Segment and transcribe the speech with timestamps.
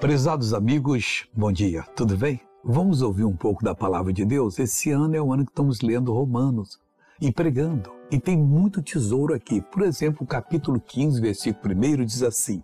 [0.00, 2.40] Prezados amigos, bom dia, tudo bem?
[2.64, 4.58] Vamos ouvir um pouco da palavra de Deus?
[4.58, 6.80] Esse ano é o ano que estamos lendo Romanos
[7.20, 7.92] e pregando.
[8.10, 9.60] E tem muito tesouro aqui.
[9.60, 12.62] Por exemplo, o capítulo 15, versículo 1 diz assim: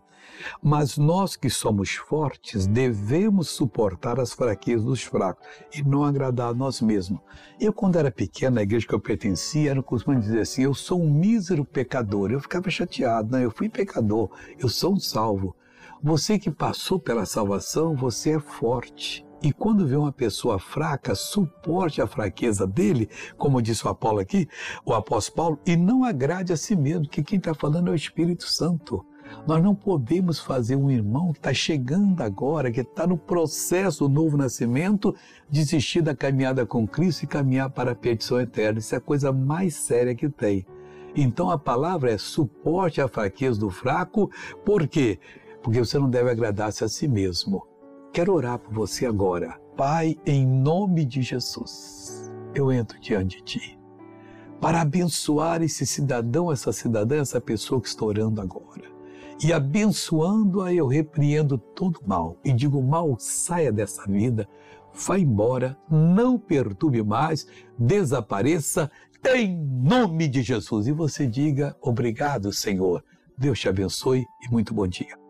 [0.63, 5.47] Mas nós que somos fortes devemos suportar as fraquezas dos fracos
[5.77, 7.21] e não agradar a nós mesmos.
[7.61, 11.03] Eu, quando era pequeno, na igreja que eu pertencia, era costumado dizer assim: Eu sou
[11.03, 12.33] um mísero pecador.
[12.33, 15.55] Eu ficava chateado, não, eu fui pecador, eu sou um salvo.
[16.03, 19.27] Você que passou pela salvação, você é forte.
[19.43, 24.49] E quando vê uma pessoa fraca, suporte a fraqueza dele, como disse o Apolo aqui,
[24.85, 27.95] o apóstolo Paulo, e não agrade a si mesmo, que quem está falando é o
[27.95, 29.05] Espírito Santo.
[29.47, 34.15] Nós não podemos fazer um irmão que está chegando agora, que está no processo do
[34.15, 35.15] novo nascimento,
[35.51, 38.79] desistir da caminhada com Cristo e caminhar para a perdição eterna.
[38.79, 40.67] Isso é a coisa mais séria que tem.
[41.15, 44.31] Então a palavra é suporte a fraqueza do fraco,
[44.65, 45.19] por quê?
[45.67, 47.67] Porque você não deve agradar-se a si mesmo.
[48.13, 49.61] Quero orar por você agora.
[49.77, 53.79] Pai, em nome de Jesus, eu entro diante de Ti
[54.61, 58.85] para abençoar esse cidadão, essa cidadã, essa pessoa que está orando agora.
[59.43, 64.49] E abençoando-a, eu repreendo todo mal e digo: mal, saia dessa vida,
[64.95, 67.45] vá embora, não perturbe mais,
[67.77, 68.89] desapareça,
[69.35, 70.87] em nome de Jesus.
[70.87, 73.03] E você diga: obrigado, Senhor.
[73.37, 75.26] Deus te abençoe e muito bom dia.